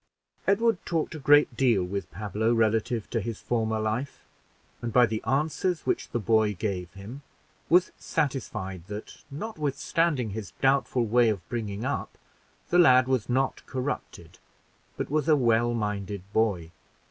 Edward 0.47 0.83
talked 0.83 1.13
a 1.13 1.19
great 1.19 1.55
deal 1.55 1.83
with 1.83 2.09
Pablo 2.09 2.55
relative 2.55 3.07
to 3.11 3.21
his 3.21 3.39
former 3.39 3.79
life; 3.79 4.23
and, 4.81 4.91
by 4.91 5.05
the 5.05 5.23
answers 5.25 5.81
which 5.85 6.09
the 6.09 6.17
boy 6.17 6.55
gave 6.55 6.91
him, 6.93 7.21
was 7.69 7.91
satisfied 7.99 8.83
that, 8.87 9.21
notwithstanding 9.29 10.31
his 10.31 10.53
doubtful 10.59 11.05
way 11.05 11.29
of 11.29 11.47
bringing 11.49 11.85
up, 11.85 12.17
the 12.71 12.79
lad 12.79 13.07
was 13.07 13.29
not 13.29 13.63
corrupted, 13.67 14.39
but 14.97 15.11
was 15.11 15.29
a 15.29 15.35
well 15.35 15.75
minded 15.75 16.23
boy. 16.33 16.71